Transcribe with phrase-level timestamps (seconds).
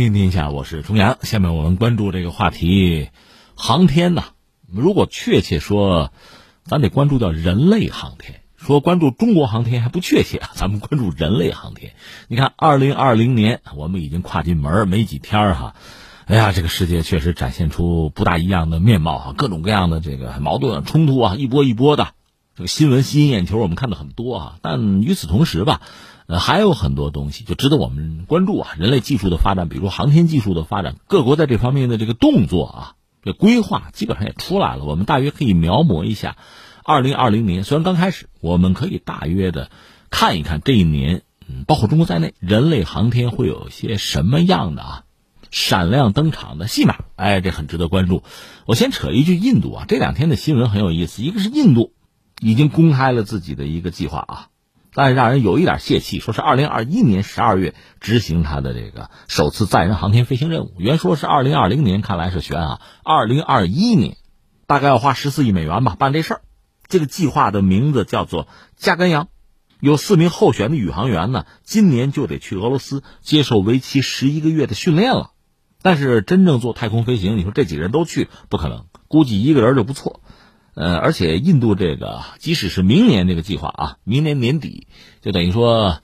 [0.00, 1.18] 听天下，我是重阳。
[1.20, 3.10] 下面我们关注这个话题，
[3.54, 4.24] 航天呢？
[4.66, 6.10] 如果确切说，
[6.64, 8.40] 咱得关注到人类航天。
[8.56, 11.92] 说关注中国航天还不确切啊，咱们关注人类航天。
[12.28, 15.74] 你看，二零二零年我们已经跨进门没几天哈，
[16.24, 22.08] 哎呀，这个世界确实展现出不大一样的面貌哈，各种各样的这个矛盾冲突啊，一波一波的。
[22.60, 24.56] 这个新闻吸引眼球，我们看的很多啊。
[24.60, 25.80] 但与此同时吧，
[26.26, 28.72] 呃，还有很多东西就值得我们关注啊。
[28.76, 34.84] 人类技术的发展，比如航天技术的发展，各国在这方面的这个动作啊，这规划基本上也出来了。
[34.84, 36.36] 我们大约可以描摹一下。
[36.84, 39.70] 二零二零年虽然刚开始，我们可以大约的
[40.10, 45.04] 看一看这一年，嗯，包括中国在内，人类航天会有些什么样的啊
[45.50, 46.96] 闪亮登场的戏码？
[47.16, 48.22] 哎，这很值得关注。
[48.66, 51.22] 我先扯一句印度啊，这两天的新闻很有意思。
[51.22, 51.94] 一个是印度
[52.40, 54.46] 已经公开了自己的一个计划啊，
[54.94, 60.72] 但是让人有一点泄气，说是二零二一年十二月执行他的这个首次载人航天飞行任务。
[60.78, 64.16] 原说是二零二零年，看来是悬啊，二零二一年
[64.66, 66.40] 大概要花十四亿美元吧办这事儿。
[66.88, 69.28] 这个计划的名字叫做“加甘阳”，
[69.78, 75.30] 有四名候选的宇航员呢，今年就得去俄罗斯接受为期十一个月的训练了。
[75.82, 80.20] 但是真正做太空飞行，你说这几个人都去不可能，估计一个人就不错。
[80.80, 84.86] 呃，而且印度这个即使是明年这个计划啊，明年年底
[85.20, 85.98] 就等于说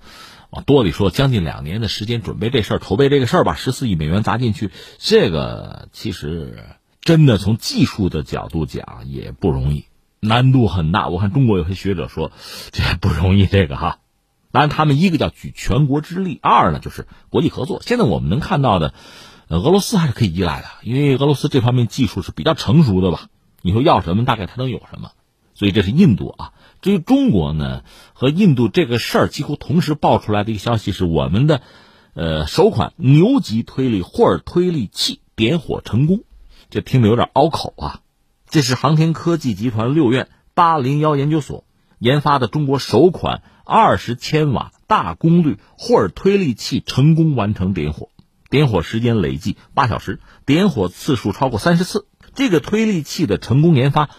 [0.50, 6.62] 往多里说将近两年的时间准备这事儿、筹备这个事儿吧，十四亿美元砸进去，这个其实
[7.00, 9.86] 真的从技术的角度讲也不容易。
[10.20, 12.30] 难度很大，我看中国有些学者说，
[12.70, 14.00] 这不容易，这个哈。
[14.52, 17.80] 当然，他们一个叫举全国之力，二呢就是国际合作。
[17.82, 18.92] 现在我们能看到的，
[19.48, 23.28] 俄罗斯还是可以依赖的，因为俄罗斯这方面技术是比较成熟的吧。
[23.67, 25.11] 你说要什么，大概它能有什么。
[25.55, 26.53] 所以这是印度啊。
[26.83, 31.62] 至于中国呢，和印度这个事儿几乎同时爆出来的一个消息是，我们的
[32.14, 36.22] 呃首款牛级推力霍尔推力器点火成功，
[36.70, 38.03] 这听着有点拗口啊。
[38.48, 41.64] 这是航天科技集团六院八零幺研究所
[41.99, 48.10] 研发的中国首款二十千瓦大功率霍尔推力器成功完成点火，
[48.49, 52.06] 点火时间累计八小时，点火次数超过三十次。
[52.36, 54.10] 这个推力器的成功研发，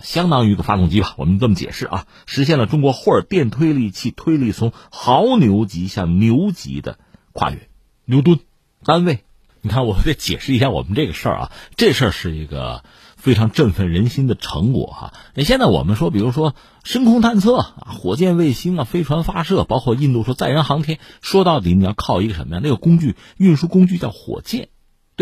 [0.00, 6.98] 相当于一个发动机吧，我们这么解释啊，实现了中国霍尔电推力器推力从毫牛级向牛级的
[7.32, 7.68] 跨越。
[8.04, 8.38] 牛顿
[8.84, 9.24] 单位，
[9.62, 12.84] 你看，我得解释一下我们这个事儿啊，这事儿是一个。
[13.14, 15.14] 非常振奋人心的成果哈！
[15.36, 22.60] 那现在我们说，比如说深空探测啊、火箭、卫星啊、飞船发射，包括印度说载人航天，说到底你要靠一个什么呀？
[22.60, 24.70] 那个工具运输工具叫火箭，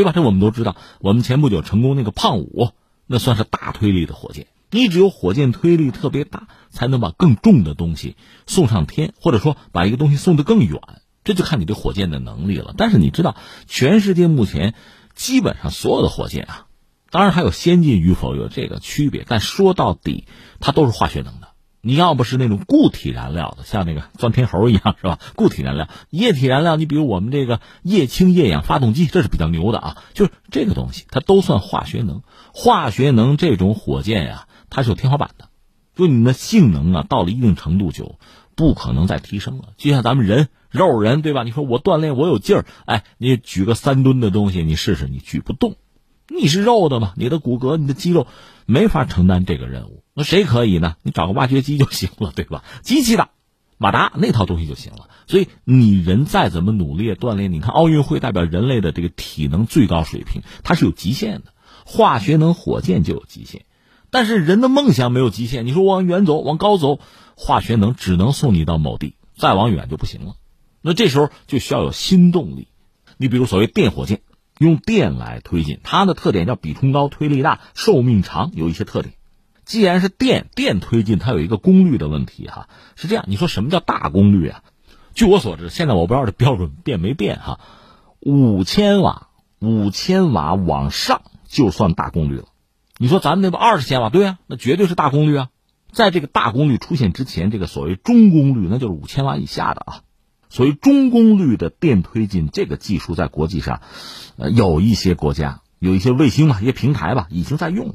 [0.00, 0.12] 对吧？
[0.14, 0.76] 这我们都知道。
[0.98, 2.70] 我们前不久成功那个胖五，
[3.06, 4.46] 那算是大推力的火箭。
[4.70, 8.16] 你只有火箭推力特别大，才能把更重的东西
[8.46, 10.80] 送上天，或者说把一个东西送得更远。
[11.22, 12.72] 这就看你这火箭的能力了。
[12.78, 14.74] 但是你知道，全世界目前
[15.14, 16.66] 基本上所有的火箭啊。
[17.10, 20.24] 当然还有先进与否有这个区别，但说到底，
[20.60, 21.49] 它都是化学能的。
[21.82, 25.18] 你要不是那种固体燃料的，像那个 钻天猴一样，是吧？
[25.34, 29.96] 固体燃料、液体燃料，你比如我们这个液氢液氧发动机，这是比较牛的啊。
[30.12, 32.22] 就是这个东西，它都算化学能。
[32.52, 35.48] 化学能这种火箭呀，它是有天花板的，
[35.94, 38.18] 就你的性能啊，到了一定程度就
[38.54, 39.70] 不可能再提升了。
[39.78, 41.44] 就像咱们人肉人，对吧？
[41.44, 45.76] 你说我锻炼，我有劲儿，哎，你举个三吨的东西，你试试，你举不动。
[46.28, 47.12] 你是肉的嘛？
[47.16, 48.26] 你的骨骼、你的肌肉
[48.66, 50.04] 没法承担这个任务。
[50.20, 50.96] 那谁可以呢？
[51.02, 52.62] 你找个挖掘机就行了，对吧？
[52.82, 53.30] 机器的
[53.78, 55.08] 马达那套东西就行了。
[55.26, 61.54] 所以你人再怎么努力锻炼，你看奥运会代表人类的这个体能最高水平，它是有极限的。
[61.86, 63.64] 化学能、火箭就有极限，
[64.10, 65.64] 但是人的梦想没有极限。
[65.64, 67.00] 你说往远走、往高走，
[67.34, 70.34] 化学能只能送你到某地，再往远就不行了。
[70.82, 72.68] 那这时候就需要有新动力。
[73.16, 74.20] 你比如所谓电火箭。
[74.58, 79.14] 用电来推进，它的特点叫比冲高、推力大、寿命长，有一些特点。
[79.70, 82.68] 既然是电电推进，它有一个功率的问题哈。
[82.96, 84.64] 是这样，你说什么叫大功率啊？
[85.14, 87.60] 据我所知，现在我不知道这标准变没变哈。
[88.18, 89.28] 五千瓦，
[89.60, 92.46] 五千瓦往上就算大功率了。
[92.98, 94.08] 你说咱们那不二十千瓦？
[94.08, 95.48] 对啊，那绝对是大功率啊。
[95.92, 100.00] 在这个大功率出现之前，这个所谓中功率，那就是五千瓦以下的啊。
[100.48, 103.82] 所谓中功率的电推进这个技术，在国际上，
[104.36, 107.94] 呃，有一些国家有一些卫星吧，一些平台吧，已经在用了。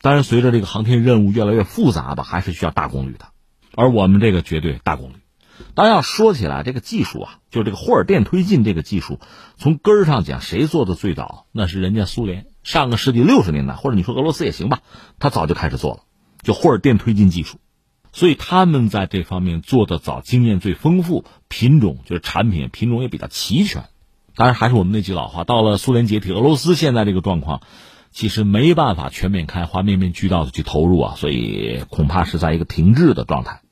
[0.00, 3.26] 当然，随着这个航天任务越来越复杂吧，还是需要大功率的。
[3.74, 5.14] 而我们这个绝对大功率。
[5.74, 9.18] 当然要说起来，这个技术啊，就这个霍尔电推进这个技术，
[9.56, 11.46] 从根儿上讲，谁做的最早？
[11.52, 14.80] 那是人家苏联，上个世纪六十年代，或者你说俄罗斯也行吧，
[15.18, 16.00] 他早就开始做了，
[16.42, 17.58] 就霍尔电推进技术。
[18.12, 23.84] 所以他们在这方面做的早，经验最丰富，品种就是产品品种也比较齐全，
[24.34, 27.62] 当然，还是我们那句老话，到了苏联解体，俄罗斯现在这个状况，
[28.18, 33.62] 其实没办法全面开花、面面俱到的去投入啊，所以恐怕是在一个停滞的状态。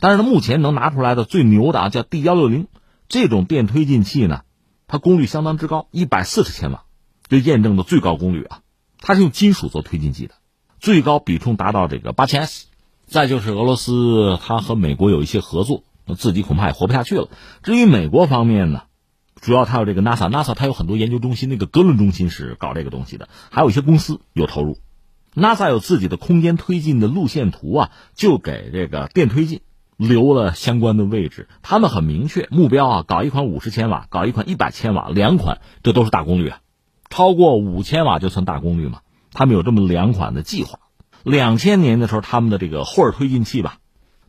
[0.00, 2.66] 但是呢，目前能拿出来的最牛的啊，叫 D 幺六零
[3.06, 4.40] 这种电推进器呢，
[4.88, 6.82] 它功率相当之高，一百四十千瓦，
[7.28, 8.62] 这验证的最高功率啊。
[8.98, 10.34] 它是用金属做推进剂的，
[10.80, 12.66] 最高比重达到这个八千 S。
[13.06, 15.84] 再就是俄罗斯，它和美国有一些合作，
[16.18, 17.28] 自己恐怕也活不下去了。
[17.62, 18.82] 至于美国方面呢？
[19.42, 24.78] 主要它有这个 NASA，NASA 它有很多研究中心，那个格伦中心是搞这个东西的，还有一些公司有投入。
[25.34, 29.60] NASA 有自己的空间推进的路线图啊，就给这个电推进
[29.96, 31.48] 留了相关的位置。
[31.62, 36.60] 他们很明确目标啊，搞一款五十千瓦，搞一款一百千瓦，两款这都是大功率啊。
[37.10, 39.00] 超过五千瓦就算大功率嘛？
[39.32, 40.78] 他们有这么两款的计划。
[41.24, 43.78] 两千年的时候，他们的这个霍尔推进器吧，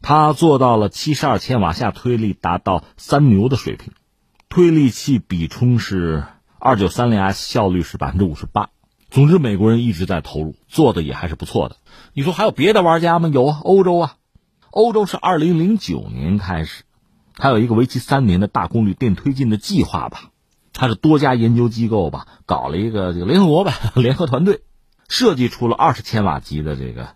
[0.01, 3.93] 它做到了七十二千瓦下推力达到三牛的水平。
[4.55, 6.25] 推力器比冲是
[6.59, 8.69] 二九三零 S，效率是百分之五十八。
[9.09, 11.77] 总之，美国人一直在投入，做的也还是不错的。
[12.13, 13.29] 你说还有别的玩家吗？
[13.33, 14.17] 有啊，欧洲啊，
[14.69, 16.83] 欧洲是二零零九年开始，
[17.35, 20.29] 它有一个为期三年的大功率电推进的计划吧。
[20.71, 24.61] 它是多家研究机构吧搞了一个这个联合国吧 联合团队，
[25.09, 27.15] 设计出了二十千瓦级的这个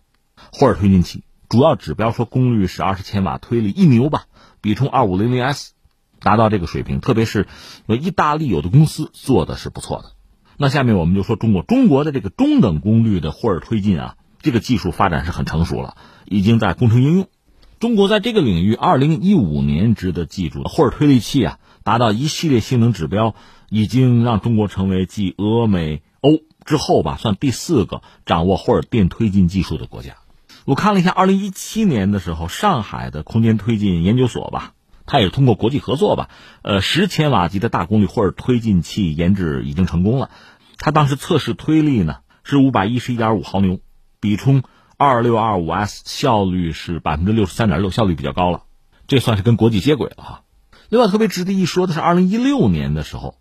[0.51, 4.23] 霍尔推进器，主要指标说功率是二十千瓦，推力一牛吧，
[4.59, 5.73] 比冲二五零零 S。
[6.19, 7.47] 达到这个水平，特别是
[7.87, 10.11] 意大利有的公司做的是不错的。
[10.57, 17.27] 那下面我们就说中国，中国的这个中等功率的霍尔推进啊，这个技术发展是很成熟了，已经在工程应用。
[17.79, 23.35] 中国在这个领域，二零一五年值得记住，霍尔推力器啊，达到一系列性能指标，
[23.69, 30.15] 已经让中国成为继俄美欧之后吧，算第四个掌握霍尔电推进技术的国家。
[30.65, 34.73] 我看了一下，二零一七年的时候，上海的空间推进研究所吧。
[35.07, 36.29] 它也是通过国际合作吧，
[36.61, 40.29] 呃，十千瓦级的大功率霍尔推进器研制已经成功了。
[40.77, 43.79] 它当时测试推力呢是五百一十一点五毫牛，
[44.19, 44.61] 比冲
[44.97, 48.63] 二六二五 S，效率是百分之六十三点六，效率比较高了。
[49.07, 50.43] 这算是跟国际接轨了哈。
[50.89, 53.35] 另外特别值得一说的是，二零一六年的时候，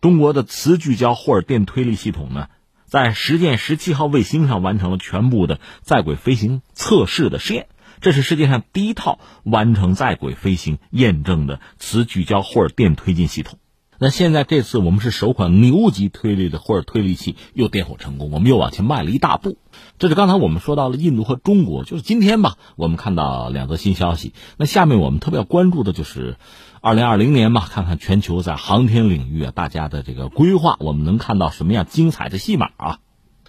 [0.00, 2.48] 中国的磁聚焦霍尔电推力系统呢，
[2.86, 7.66] 在实践十七号卫星上完成了全部的在轨飞行测试的试验。
[8.00, 13.58] 这是世界上第一套完成在轨飞行验证的磁聚焦霍尔电推进系统。
[14.00, 19.58] 那现在这次我们是首款牛级推力的霍尔推力器又点火成功，我们又往前迈了一大步。
[19.98, 24.34] 这是刚才我们说到了印度和中国，就是今天吧，我们看到两则新消息。
[24.56, 26.36] 那下面我们特别要关注的就是
[26.80, 32.98] 二零二零年嘛，看看全球在航天领域啊大家的这个规划，我们能看到什么样精彩的戏码啊？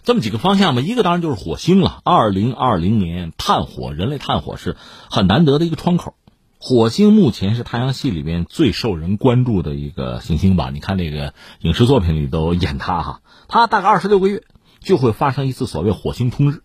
[0.04, 2.02] 这么几个方向吧，一个当然就是火星了。
[2.04, 4.76] 二零二零年探火，人类探火是
[5.10, 6.16] 很难得的一个窗口。
[6.60, 10.70] 火星目前是太阳系里边最受人关注的一个行星吧？
[10.72, 13.22] 你看这个影视作品里都演它哈。
[13.48, 14.44] 它大概二十六个月
[14.82, 16.64] 就会发生一次所谓火星冲日，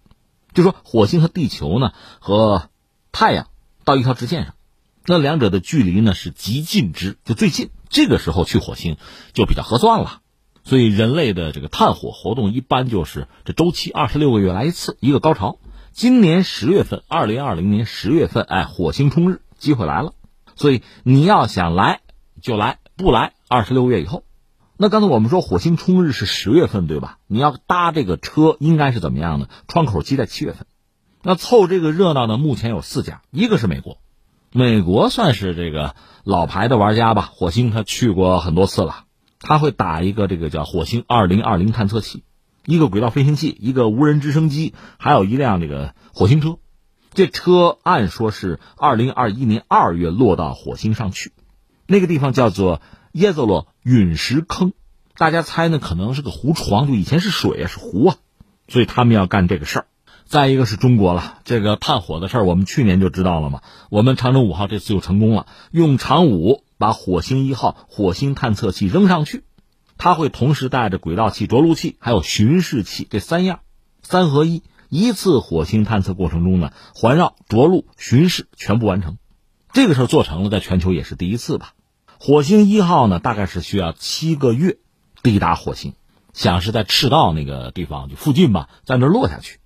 [0.52, 2.68] 就说火星和地球呢和
[3.12, 3.46] 太阳
[3.84, 4.54] 到一条直线上，
[5.06, 7.70] 那两者的距离呢是极近之，就最近。
[7.88, 8.96] 这个时候去火星
[9.34, 10.20] 就比较合算了。
[10.64, 15.58] 所以，人类的这个探火活动一般就是这周期二十六个月来一次，一个高潮。
[15.92, 20.14] 今年十月份，二零二零年十月份，哎，火星冲日机会来了。
[20.56, 22.00] 所以你要想来
[22.40, 24.24] 就来，不来二十六个月以后。
[24.76, 27.18] 那刚才我们说火星冲日是十月份，对吧？
[27.26, 29.48] 你要搭这个车，应该是怎么样呢？
[29.68, 30.66] 窗口期在七月份。
[31.22, 32.38] 那凑这个热闹呢？
[32.38, 33.98] 目前有四家，一个是美国，
[34.50, 35.94] 美国算是这个
[36.24, 37.30] 老牌的玩家吧。
[37.32, 39.04] 火星他去过很多次了。
[39.40, 42.22] 他会打一个这个叫火星二零二零探测器，
[42.64, 46.58] 一个轨道飞行器，一个无人直升机，还有一辆这个火星车。
[47.12, 51.30] 这车按说是二零二一年二月落到火星上去，
[51.86, 54.72] 那个地方叫做耶泽洛陨石坑，
[55.16, 58.16] 大家猜呢可能是个湖床，就以前是水啊，是湖啊，
[58.66, 59.86] 所以他们要干这个事儿。
[60.24, 63.60] 再一个是中国了，这个探火的事儿我们去年就知道了嘛，
[63.90, 66.63] 我们长征五号这次又成功了，用长五。
[66.78, 69.44] 把火星一号火星探测器扔上去，
[69.96, 73.60] 它会同时带着轨道器、着陆器还有巡视器这三样，
[74.02, 74.62] 三合一。
[74.90, 79.18] 一次火星探测过程中呢，环绕、着陆、巡视全部完成。
[79.72, 81.72] 这个事儿做成了，在全球也是第一次吧。
[82.20, 84.78] 火星一号呢，大概是需要七个月
[85.22, 85.94] 抵达火星，
[86.32, 89.58] 想是在赤道那个地方就附近吧，在那落下去。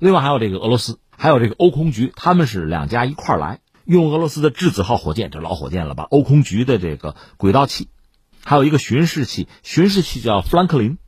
[0.00, 3.60] 另外还有这个俄罗斯，还有这个欧空局，他们是两家一块儿来。
[3.84, 6.04] 用俄罗斯的质子号火箭，这老火箭了吧？
[6.04, 7.88] 欧空局的这个轨道器，
[8.44, 10.98] 还有一个巡视器，巡视器叫富兰克林。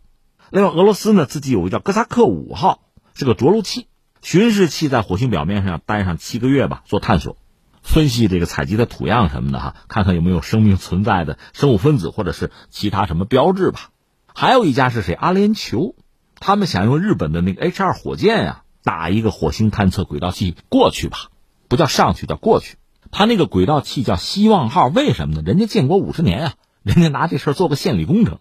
[0.50, 2.82] 另外，俄罗斯呢自己有一个叫哥萨克五号，
[3.14, 3.88] 是个着陆器。
[4.22, 7.36] 巡视器在火星表面上待上七个月吧，做探索。
[7.82, 13.90] 分析这个采集的土样什么的哈，看看有没有生命存在的生物分子或者是其他什么标志吧。
[14.34, 15.12] 还有一家是谁？
[15.12, 15.94] 阿联酋，
[16.40, 21.28] 他们想用日本的那个 H 二火箭呀，打一个火星探测轨道器过去吧，
[21.68, 22.76] 不叫上去，叫过去。
[23.10, 25.42] 他那个轨道器叫希望号，为什么呢？
[25.44, 28.38] 人家建国五十年啊， 人家拿这事儿做个献礼工程。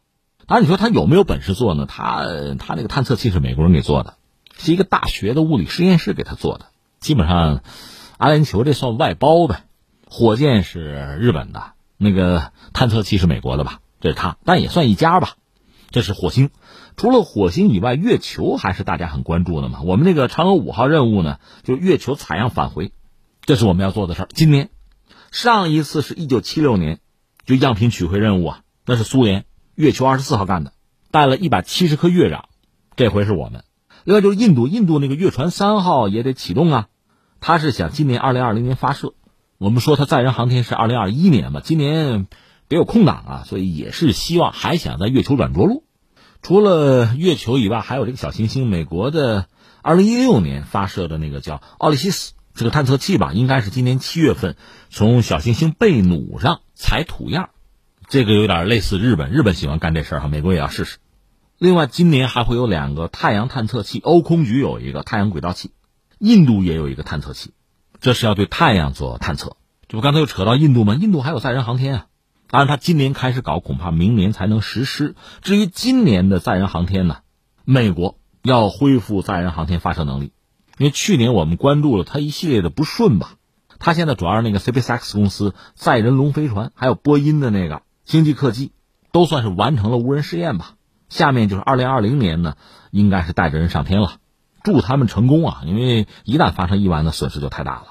[0.47, 1.85] 当然，你说他有没有本事做呢？
[1.85, 2.25] 他
[2.59, 4.15] 他那个探测器是美国人给做的，
[4.57, 6.65] 是一个大学的物理实验室给他做的。
[6.99, 7.61] 基本上，
[8.17, 9.63] 阿联酋这算外包呗。
[10.05, 13.79] 火箭是日本的，那个探测器是美国的吧？
[13.99, 15.35] 这是他，但也算一家吧。
[15.89, 16.49] 这是火星，
[16.97, 19.81] 除了火星以外，月球还是大家很关注的嘛。
[19.83, 22.91] 我们那个嫦娥五号任务呢，就月球采样返回，
[23.45, 24.27] 这是我们要做的事儿。
[24.33, 24.69] 今年，
[25.31, 26.99] 上一次是一九七六年，
[27.45, 29.45] 就样品取回任务啊，那是苏联。
[29.75, 30.71] 月球二十四号干的，
[31.11, 32.43] 带了一百七十颗月壤，
[32.95, 33.65] 这回是我们。
[34.05, 36.87] 另外就是印度，印度那个月船三号也得启动啊，
[37.41, 39.13] 他是想今年二零二零年发射。
[39.57, 42.27] 我们说他载人航天是二零二一年嘛，今年
[42.67, 45.83] 别有空档啊，所以也是希望还想在月球软着陆。
[46.41, 49.47] 除了月球以外，还有这个小行星，美国的
[49.81, 54.55] 二零一六年发射的那个叫奥利西斯这个探测器吧，应该是今年七月份
[54.89, 57.49] 从小行星贝努上采土样。
[58.07, 60.97] 这个有点类似日本，日本喜欢干这事儿哈，美国也要试试。
[61.57, 65.71] 另外，今年还会有两个太阳探测器，欧空局有一个太阳轨道器，
[66.19, 67.53] 印度也有一个探测器，
[68.01, 69.55] 这是要对太阳做探测。
[69.87, 70.95] 这不刚才又扯到印度吗？
[70.95, 72.05] 印度还有载人航天啊，
[72.49, 75.15] 当然他今年开始搞，恐怕明年才能实施。
[75.41, 77.19] 至于今年的载人航天呢，
[77.63, 80.33] 美国要恢复载人航天发射能力，
[80.77, 83.35] 因为去年我们关注了它一系列的不顺吧，
[83.79, 87.81] 它现在主要是那个 SpaceX 公司载人龙飞船，还有波音的那个。
[88.05, 88.73] 星际客机
[89.13, 90.73] 都算是完成了无人试验吧，
[91.07, 92.55] 下面就是二零二零年呢，
[92.91, 94.17] 应该是带着人上天了，
[94.61, 95.61] 祝他们成功啊！
[95.65, 97.85] 因为一旦发生意外，那损失就太大了。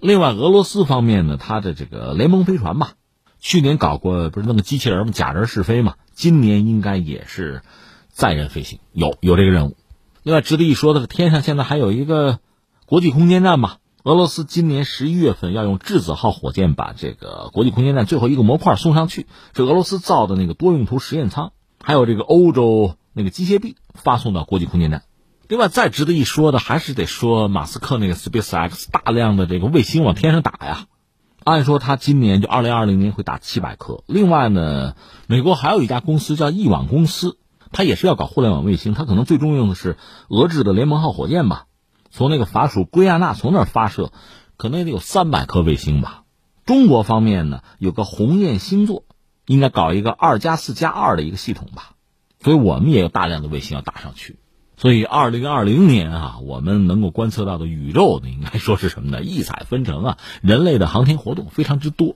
[0.00, 2.92] 另外，俄罗斯方面呢，它的这个联盟飞船吧，
[3.40, 5.12] 去年搞过不是那个机器人吗？
[5.12, 7.62] 假人试飞嘛，今年应该也是
[8.08, 9.76] 载人飞行，有有这个任务。
[10.24, 12.38] 另外，值得一说的是，天上现在还有一个
[12.86, 13.76] 国际空间站嘛。
[14.04, 25.02] 俄罗斯今年十一月份要用质子号火箭把这个国际空间站最后一个模块送上去，是俄罗斯造的那个多用途实验舱，还有这个欧洲那个机械臂发送到国际空间站。
[25.46, 30.86] 另外，再值得一说的还是得说马斯克那个 SpaceX 大量的这个卫星往天上打呀。
[31.44, 34.02] 按说他今年就二零二零年会打七百颗。
[34.06, 34.94] 另外呢，
[35.26, 37.36] 美国还有一家公司叫亿网公司，
[37.74, 39.96] 它也是要搞互联网卫星，它可能最终用的是
[40.28, 41.66] 俄制的联盟号火箭吧。
[42.10, 44.12] 从那个法属圭亚那从那儿发射，
[44.56, 46.22] 可能也得有三百颗卫星吧。
[46.64, 49.02] 中国方面呢，有个鸿雁星座，
[49.44, 51.90] 应该搞一个二加四加二的一个系统吧。
[52.40, 54.38] 所以我们也有大量的卫星要打上去。
[54.76, 59.22] 所以二零二零年啊，我们能够观测到的宇宙，应该说是什么呢？
[59.22, 62.14] 异彩纷呈啊，人类的航天活动非常之多。